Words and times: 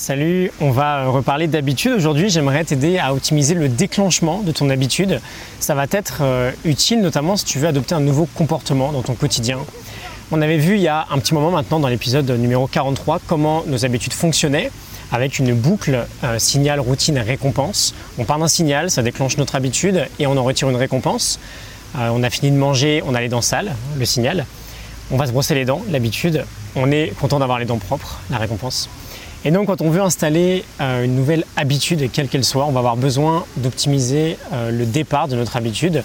Salut, 0.00 0.50
on 0.62 0.70
va 0.70 1.08
reparler 1.08 1.46
d'habitude. 1.46 1.92
Aujourd'hui, 1.92 2.30
j'aimerais 2.30 2.64
t'aider 2.64 2.96
à 2.96 3.12
optimiser 3.12 3.52
le 3.52 3.68
déclenchement 3.68 4.40
de 4.40 4.50
ton 4.50 4.70
habitude. 4.70 5.20
Ça 5.58 5.74
va 5.74 5.84
être 5.90 6.20
euh, 6.22 6.52
utile 6.64 7.02
notamment 7.02 7.36
si 7.36 7.44
tu 7.44 7.58
veux 7.58 7.68
adopter 7.68 7.94
un 7.94 8.00
nouveau 8.00 8.24
comportement 8.24 8.92
dans 8.92 9.02
ton 9.02 9.12
quotidien. 9.12 9.58
On 10.32 10.40
avait 10.40 10.56
vu 10.56 10.76
il 10.76 10.80
y 10.80 10.88
a 10.88 11.06
un 11.10 11.18
petit 11.18 11.34
moment 11.34 11.50
maintenant 11.50 11.80
dans 11.80 11.88
l'épisode 11.88 12.30
numéro 12.30 12.66
43 12.66 13.20
comment 13.26 13.62
nos 13.66 13.84
habitudes 13.84 14.14
fonctionnaient 14.14 14.70
avec 15.12 15.38
une 15.38 15.52
boucle 15.52 16.06
euh, 16.24 16.38
signal, 16.38 16.80
routine, 16.80 17.18
récompense. 17.18 17.94
On 18.16 18.24
part 18.24 18.38
d'un 18.38 18.48
signal, 18.48 18.90
ça 18.90 19.02
déclenche 19.02 19.36
notre 19.36 19.54
habitude 19.54 20.06
et 20.18 20.26
on 20.26 20.34
en 20.38 20.44
retire 20.44 20.70
une 20.70 20.76
récompense. 20.76 21.38
Euh, 21.98 22.08
on 22.10 22.22
a 22.22 22.30
fini 22.30 22.50
de 22.50 22.56
manger, 22.56 23.02
on 23.04 23.14
a 23.14 23.20
les 23.20 23.28
dents 23.28 23.42
sales, 23.42 23.74
le 23.98 24.04
signal. 24.06 24.46
On 25.10 25.18
va 25.18 25.26
se 25.26 25.32
brosser 25.32 25.54
les 25.54 25.66
dents, 25.66 25.82
l'habitude. 25.90 26.46
On 26.74 26.90
est 26.90 27.12
content 27.20 27.38
d'avoir 27.38 27.58
les 27.58 27.66
dents 27.66 27.76
propres, 27.76 28.20
la 28.30 28.38
récompense. 28.38 28.88
Et 29.44 29.50
donc 29.50 29.68
quand 29.68 29.80
on 29.80 29.88
veut 29.88 30.02
installer 30.02 30.64
euh, 30.82 31.04
une 31.04 31.14
nouvelle 31.14 31.44
habitude, 31.56 32.10
quelle 32.12 32.28
qu'elle 32.28 32.44
soit, 32.44 32.66
on 32.66 32.72
va 32.72 32.80
avoir 32.80 32.96
besoin 32.96 33.46
d'optimiser 33.56 34.36
euh, 34.52 34.70
le 34.70 34.84
départ 34.84 35.28
de 35.28 35.36
notre 35.36 35.56
habitude. 35.56 36.04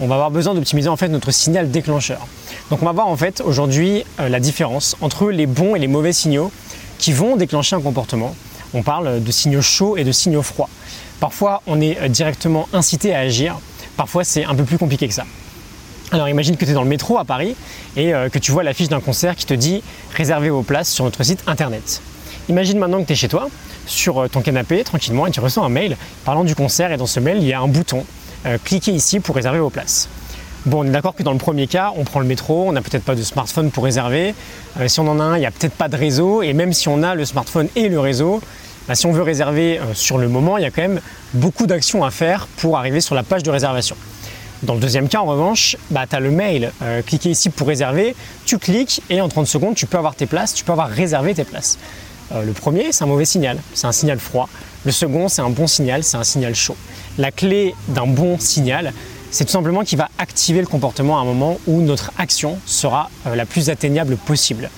On 0.00 0.06
va 0.06 0.14
avoir 0.14 0.30
besoin 0.30 0.54
d'optimiser 0.54 0.88
en 0.88 0.96
fait 0.96 1.08
notre 1.08 1.30
signal 1.30 1.70
déclencheur. 1.70 2.26
Donc 2.70 2.82
on 2.82 2.86
va 2.86 2.92
voir 2.92 3.08
en 3.08 3.16
fait 3.18 3.42
aujourd'hui 3.44 4.04
euh, 4.18 4.30
la 4.30 4.40
différence 4.40 4.96
entre 5.02 5.30
les 5.30 5.46
bons 5.46 5.76
et 5.76 5.78
les 5.78 5.88
mauvais 5.88 6.14
signaux 6.14 6.50
qui 6.96 7.12
vont 7.12 7.36
déclencher 7.36 7.76
un 7.76 7.82
comportement. 7.82 8.34
On 8.72 8.82
parle 8.82 9.22
de 9.22 9.30
signaux 9.30 9.60
chauds 9.60 9.98
et 9.98 10.04
de 10.04 10.12
signaux 10.12 10.42
froids. 10.42 10.70
Parfois 11.18 11.60
on 11.66 11.82
est 11.82 12.08
directement 12.08 12.66
incité 12.72 13.14
à 13.14 13.18
agir, 13.18 13.58
parfois 13.98 14.24
c'est 14.24 14.44
un 14.44 14.54
peu 14.54 14.64
plus 14.64 14.78
compliqué 14.78 15.06
que 15.06 15.12
ça. 15.12 15.26
Alors 16.12 16.30
imagine 16.30 16.56
que 16.56 16.64
tu 16.64 16.70
es 16.70 16.74
dans 16.74 16.82
le 16.82 16.88
métro 16.88 17.18
à 17.18 17.24
Paris 17.24 17.56
et 17.96 18.12
que 18.32 18.38
tu 18.38 18.52
vois 18.52 18.62
l'affiche 18.62 18.88
d'un 18.88 19.00
concert 19.00 19.36
qui 19.36 19.44
te 19.44 19.54
dit 19.54 19.82
réservez 20.14 20.48
vos 20.48 20.62
places 20.62 20.88
sur 20.88 21.04
notre 21.04 21.22
site 21.24 21.42
internet. 21.46 22.00
Imagine 22.50 22.80
maintenant 22.80 23.00
que 23.00 23.06
tu 23.06 23.12
es 23.12 23.16
chez 23.16 23.28
toi, 23.28 23.48
sur 23.86 24.18
euh, 24.18 24.26
ton 24.26 24.40
canapé, 24.40 24.82
tranquillement, 24.82 25.24
et 25.28 25.30
tu 25.30 25.38
reçois 25.38 25.64
un 25.64 25.68
mail 25.68 25.96
parlant 26.24 26.42
du 26.42 26.56
concert, 26.56 26.90
et 26.90 26.96
dans 26.96 27.06
ce 27.06 27.20
mail, 27.20 27.36
il 27.40 27.46
y 27.46 27.52
a 27.52 27.60
un 27.60 27.68
bouton. 27.68 28.04
Euh, 28.44 28.58
cliquez 28.64 28.90
ici 28.90 29.20
pour 29.20 29.36
réserver 29.36 29.60
vos 29.60 29.70
places. 29.70 30.08
Bon, 30.66 30.80
on 30.80 30.84
est 30.84 30.90
d'accord 30.90 31.14
que 31.14 31.22
dans 31.22 31.30
le 31.30 31.38
premier 31.38 31.68
cas, 31.68 31.92
on 31.96 32.02
prend 32.02 32.18
le 32.18 32.26
métro, 32.26 32.64
on 32.66 32.72
n'a 32.72 32.82
peut-être 32.82 33.04
pas 33.04 33.14
de 33.14 33.22
smartphone 33.22 33.70
pour 33.70 33.84
réserver. 33.84 34.34
Euh, 34.80 34.88
si 34.88 34.98
on 34.98 35.06
en 35.06 35.20
a 35.20 35.22
un, 35.22 35.36
il 35.36 35.40
n'y 35.40 35.46
a 35.46 35.52
peut-être 35.52 35.74
pas 35.74 35.86
de 35.86 35.96
réseau. 35.96 36.42
Et 36.42 36.52
même 36.52 36.72
si 36.72 36.88
on 36.88 37.04
a 37.04 37.14
le 37.14 37.24
smartphone 37.24 37.68
et 37.76 37.88
le 37.88 38.00
réseau, 38.00 38.40
bah, 38.88 38.96
si 38.96 39.06
on 39.06 39.12
veut 39.12 39.22
réserver 39.22 39.78
sur 39.94 40.18
le 40.18 40.28
moment, 40.28 40.58
il 40.58 40.62
y 40.64 40.66
a 40.66 40.72
quand 40.72 40.82
même 40.82 41.00
beaucoup 41.34 41.68
d'actions 41.68 42.02
à 42.02 42.10
faire 42.10 42.48
pour 42.56 42.78
arriver 42.78 43.00
sur 43.00 43.14
la 43.14 43.22
page 43.22 43.44
de 43.44 43.50
réservation. 43.52 43.94
Dans 44.64 44.74
le 44.74 44.80
deuxième 44.80 45.08
cas, 45.08 45.20
en 45.20 45.26
revanche, 45.26 45.76
bah, 45.92 46.06
tu 46.10 46.16
as 46.16 46.20
le 46.20 46.32
mail, 46.32 46.72
cliquez 47.06 47.30
ici 47.30 47.48
pour 47.48 47.68
réserver, 47.68 48.16
tu 48.44 48.58
cliques 48.58 49.02
et 49.08 49.20
en 49.20 49.28
30 49.28 49.46
secondes, 49.46 49.76
tu 49.76 49.86
peux 49.86 49.98
avoir 49.98 50.16
tes 50.16 50.26
places, 50.26 50.52
tu 50.52 50.64
peux 50.64 50.72
avoir 50.72 50.88
réservé 50.88 51.32
tes 51.32 51.44
places. 51.44 51.78
Euh, 52.32 52.44
le 52.44 52.52
premier, 52.52 52.92
c'est 52.92 53.04
un 53.04 53.08
mauvais 53.08 53.24
signal, 53.24 53.58
c'est 53.74 53.86
un 53.86 53.92
signal 53.92 54.18
froid. 54.18 54.48
Le 54.84 54.92
second, 54.92 55.28
c'est 55.28 55.42
un 55.42 55.50
bon 55.50 55.66
signal, 55.66 56.04
c'est 56.04 56.16
un 56.16 56.24
signal 56.24 56.54
chaud. 56.54 56.76
La 57.18 57.30
clé 57.30 57.74
d'un 57.88 58.06
bon 58.06 58.38
signal, 58.38 58.92
c'est 59.30 59.44
tout 59.44 59.52
simplement 59.52 59.84
qu'il 59.84 59.98
va 59.98 60.08
activer 60.18 60.60
le 60.60 60.66
comportement 60.66 61.18
à 61.18 61.22
un 61.22 61.24
moment 61.24 61.58
où 61.66 61.80
notre 61.80 62.12
action 62.18 62.58
sera 62.66 63.10
euh, 63.26 63.34
la 63.34 63.46
plus 63.46 63.70
atteignable 63.70 64.16
possible. 64.16 64.70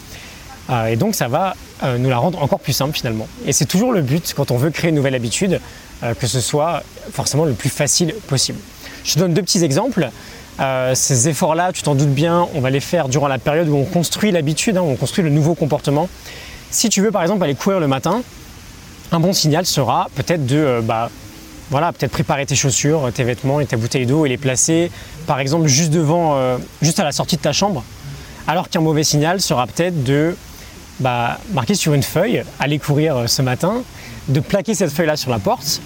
Euh, 0.71 0.87
et 0.87 0.97
donc 0.97 1.15
ça 1.15 1.29
va 1.29 1.55
nous 1.99 2.11
la 2.11 2.19
rendre 2.19 2.41
encore 2.41 2.61
plus 2.61 2.75
simple 2.75 2.97
finalement. 2.97 3.27
Et 3.45 3.53
c'est 3.53 3.65
toujours 3.65 3.91
le 3.91 4.03
but 4.03 4.35
quand 4.37 4.53
on 4.53 4.57
veut 4.57 4.71
créer 4.71 4.91
une 4.91 4.95
nouvelle 4.95 5.17
habitude, 5.17 5.61
que 6.21 6.29
ce 6.29 6.41
soit 6.41 6.85
forcément 7.11 7.45
le 7.45 7.55
plus 7.55 7.71
facile 7.71 8.15
possible. 8.29 8.61
Je 9.03 9.15
te 9.15 9.19
donne 9.19 9.35
deux 9.35 9.43
petits 9.43 9.65
exemples. 9.65 10.09
ces 10.95 11.29
efforts-là, 11.29 11.73
tu 11.73 11.83
t'en 11.83 11.97
doutes 11.97 12.15
bien, 12.15 12.47
on 12.55 12.61
va 12.61 12.71
les 12.71 12.79
faire 12.79 13.09
durant 13.09 13.27
la 13.27 13.39
période 13.39 13.69
où 13.69 13.75
on 13.75 13.83
construit 13.83 14.31
l'habitude, 14.31 14.77
hein, 14.77 14.83
où 14.83 14.91
on 14.91 14.95
construit 14.95 15.25
le 15.25 15.31
nouveau 15.31 15.57
comportement. 15.57 16.09
Si 16.73 16.89
tu 16.89 17.03
veux 17.03 17.11
par 17.11 17.21
exemple 17.21 17.45
aller 17.45 17.55
courir 17.55 17.81
le 17.81 17.87
matin, 17.87 18.23
un 19.13 19.21
bon 19.21 19.35
signal 19.35 19.67
sera 19.67 20.09
peut-être 20.15 20.47
de 20.47 20.57
euh, 20.57 20.81
bah, 20.81 21.11
voilà, 21.71 21.93
peut-être 21.93 22.13
préparer 22.13 22.47
tes 22.47 22.55
chaussures, 22.55 23.11
tes 23.15 23.25
vêtements 23.25 23.61
et 23.61 23.67
ta 23.67 23.77
bouteille 23.77 24.07
d'eau 24.07 24.25
et 24.25 24.31
les 24.31 24.39
placer 24.39 24.91
par 25.27 25.39
exemple 25.39 25.67
juste 25.67 25.91
devant, 25.91 26.37
euh, 26.37 26.57
juste 26.81 26.99
à 26.99 27.05
la 27.05 27.13
sortie 27.13 27.37
de 27.37 27.43
ta 27.43 27.53
chambre. 27.53 27.85
Alors 28.49 28.71
qu'un 28.71 28.81
mauvais 28.81 29.05
signal 29.05 29.43
sera 29.43 29.67
peut-être 29.67 30.03
de 30.03 30.35
bah, 30.99 31.39
marquer 31.53 31.75
sur 31.75 31.93
une 31.93 32.03
feuille, 32.03 32.43
aller 32.59 32.79
courir 32.79 33.17
euh, 33.19 33.27
ce 33.27 33.43
matin, 33.43 33.83
de 34.29 34.41
plaquer 34.41 34.75
cette 34.75 34.93
feuille-là 34.93 35.17
sur 35.17 35.31
la 35.31 35.39
porte. 35.39 35.83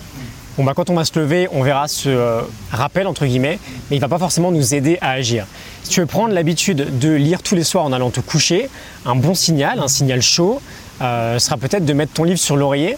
Bon, 0.56 0.62
bah, 0.62 0.72
quand 0.74 0.88
on 0.88 0.94
va 0.94 1.04
se 1.04 1.18
lever, 1.18 1.48
on 1.52 1.64
verra 1.64 1.88
ce 1.88 2.40
rappel 2.70 3.08
entre 3.08 3.26
guillemets, 3.26 3.58
mais 3.90 3.96
il 3.96 3.98
ne 3.98 4.04
va 4.04 4.08
pas 4.08 4.18
forcément 4.18 4.52
nous 4.52 4.72
aider 4.74 4.98
à 5.00 5.10
agir. 5.10 5.46
Si 5.82 5.90
tu 5.90 6.00
veux 6.00 6.06
prendre 6.06 6.32
l'habitude 6.32 6.98
de 6.98 7.12
lire 7.12 7.42
tous 7.42 7.54
les 7.54 7.62
soirs 7.62 7.84
en 7.84 7.92
allant 7.92 8.10
te 8.10 8.20
coucher, 8.20 8.68
un 9.04 9.14
bon 9.14 9.34
signal, 9.34 9.80
un 9.80 9.88
signal 9.88 10.22
chaud, 10.22 10.60
euh, 11.00 11.38
sera 11.38 11.56
peut-être 11.56 11.84
de 11.84 11.92
mettre 11.92 12.12
ton 12.12 12.24
livre 12.24 12.38
sur 12.38 12.56
l'oreiller. 12.56 12.96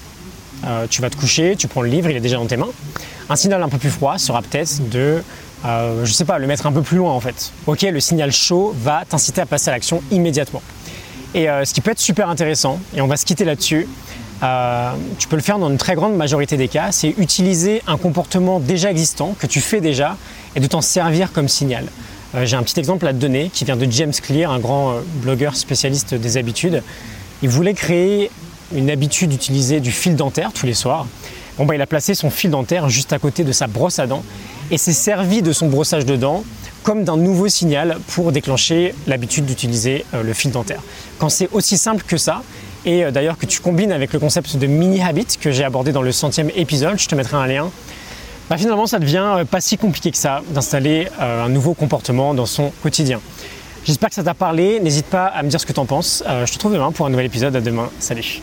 Euh, 0.66 0.86
tu 0.88 1.02
vas 1.02 1.10
te 1.10 1.16
coucher, 1.16 1.56
tu 1.56 1.68
prends 1.68 1.82
le 1.82 1.88
livre, 1.88 2.10
il 2.10 2.16
est 2.16 2.20
déjà 2.20 2.36
dans 2.36 2.46
tes 2.46 2.56
mains. 2.56 2.68
Un 3.28 3.36
signal 3.36 3.62
un 3.62 3.68
peu 3.68 3.78
plus 3.78 3.90
froid 3.90 4.18
sera 4.18 4.42
peut-être 4.42 4.88
de, 4.88 5.22
euh, 5.64 6.04
je 6.04 6.12
sais 6.12 6.24
pas, 6.24 6.38
le 6.38 6.46
mettre 6.46 6.66
un 6.66 6.72
peu 6.72 6.82
plus 6.82 6.98
loin 6.98 7.12
en 7.12 7.20
fait. 7.20 7.52
Ok, 7.66 7.82
le 7.82 8.00
signal 8.00 8.32
chaud 8.32 8.74
va 8.76 9.04
t'inciter 9.08 9.40
à 9.40 9.46
passer 9.46 9.68
à 9.68 9.72
l'action 9.72 10.02
immédiatement. 10.10 10.62
Et 11.34 11.46
ce 11.46 11.74
qui 11.74 11.82
peut 11.82 11.90
être 11.90 11.98
super 11.98 12.30
intéressant, 12.30 12.80
et 12.96 13.02
on 13.02 13.06
va 13.06 13.18
se 13.18 13.26
quitter 13.26 13.44
là-dessus, 13.44 13.86
tu 15.18 15.28
peux 15.28 15.36
le 15.36 15.42
faire 15.42 15.58
dans 15.58 15.68
une 15.68 15.76
très 15.76 15.94
grande 15.94 16.16
majorité 16.16 16.56
des 16.56 16.68
cas, 16.68 16.90
c'est 16.90 17.10
utiliser 17.18 17.82
un 17.86 17.98
comportement 17.98 18.60
déjà 18.60 18.90
existant, 18.90 19.36
que 19.38 19.46
tu 19.46 19.60
fais 19.60 19.82
déjà, 19.82 20.16
et 20.56 20.60
de 20.60 20.66
t'en 20.66 20.80
servir 20.80 21.30
comme 21.30 21.46
signal. 21.46 21.84
J'ai 22.44 22.56
un 22.56 22.62
petit 22.62 22.80
exemple 22.80 23.06
à 23.06 23.12
te 23.12 23.18
donner 23.18 23.50
qui 23.52 23.66
vient 23.66 23.76
de 23.76 23.86
James 23.90 24.12
Clear, 24.12 24.50
un 24.50 24.58
grand 24.58 24.94
blogueur 25.16 25.54
spécialiste 25.54 26.14
des 26.14 26.38
habitudes. 26.38 26.82
Il 27.42 27.48
voulait 27.48 27.74
créer 27.74 28.30
une 28.74 28.90
habitude 28.90 29.30
d'utiliser 29.30 29.80
du 29.80 29.92
fil 29.92 30.16
dentaire 30.16 30.52
tous 30.52 30.66
les 30.66 30.74
soirs. 30.74 31.06
Bon, 31.56 31.66
bah, 31.66 31.74
il 31.74 31.82
a 31.82 31.86
placé 31.86 32.14
son 32.14 32.30
fil 32.30 32.50
dentaire 32.50 32.88
juste 32.88 33.12
à 33.12 33.18
côté 33.18 33.44
de 33.44 33.52
sa 33.52 33.66
brosse 33.66 33.98
à 33.98 34.06
dents 34.06 34.22
et 34.70 34.78
s'est 34.78 34.92
servi 34.92 35.42
de 35.42 35.52
son 35.52 35.68
brossage 35.68 36.04
de 36.04 36.16
dents 36.16 36.44
comme 36.82 37.04
d'un 37.04 37.16
nouveau 37.16 37.48
signal 37.48 37.98
pour 38.08 38.32
déclencher 38.32 38.94
l'habitude 39.06 39.44
d'utiliser 39.44 40.04
euh, 40.14 40.22
le 40.22 40.32
fil 40.32 40.50
dentaire. 40.50 40.80
Quand 41.18 41.28
c'est 41.28 41.48
aussi 41.52 41.76
simple 41.76 42.04
que 42.06 42.16
ça, 42.16 42.42
et 42.84 43.04
euh, 43.04 43.10
d'ailleurs 43.10 43.36
que 43.36 43.46
tu 43.46 43.60
combines 43.60 43.92
avec 43.92 44.12
le 44.12 44.18
concept 44.18 44.56
de 44.56 44.66
mini 44.66 45.02
habit 45.02 45.26
que 45.40 45.50
j'ai 45.50 45.64
abordé 45.64 45.92
dans 45.92 46.02
le 46.02 46.12
centième 46.12 46.50
épisode, 46.54 46.98
je 46.98 47.08
te 47.08 47.14
mettrai 47.14 47.36
un 47.36 47.46
lien, 47.46 47.70
bah, 48.48 48.56
finalement 48.56 48.86
ça 48.86 48.98
devient 48.98 49.34
euh, 49.38 49.44
pas 49.44 49.60
si 49.60 49.76
compliqué 49.76 50.10
que 50.10 50.16
ça 50.16 50.42
d'installer 50.50 51.08
un 51.18 51.48
nouveau 51.48 51.74
comportement 51.74 52.34
dans 52.34 52.46
son 52.46 52.72
quotidien. 52.82 53.20
J'espère 53.88 54.10
que 54.10 54.16
ça 54.16 54.22
t'a 54.22 54.34
parlé. 54.34 54.80
N'hésite 54.80 55.06
pas 55.06 55.24
à 55.28 55.42
me 55.42 55.48
dire 55.48 55.58
ce 55.58 55.64
que 55.64 55.72
t'en 55.72 55.86
penses. 55.86 56.22
Euh, 56.28 56.44
je 56.44 56.52
te 56.52 56.58
retrouve 56.58 56.74
demain 56.74 56.92
pour 56.92 57.06
un 57.06 57.10
nouvel 57.10 57.24
épisode. 57.24 57.56
À 57.56 57.62
demain. 57.62 57.88
Salut. 57.98 58.42